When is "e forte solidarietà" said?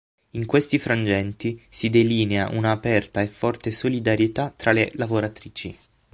3.21-4.49